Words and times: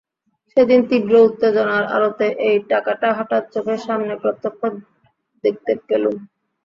সেদিন 0.57 0.79
তীব্র 0.89 1.13
উত্তেজনার 1.27 1.83
আলোতে 1.95 2.27
এই 2.47 2.57
টাকাটা 2.71 3.07
হঠাৎ 3.17 3.43
চোখের 3.53 3.79
সামনে 3.87 4.13
প্রত্যক্ষ 4.23 4.61
দেখতে 5.43 5.71
পেলুম। 5.87 6.15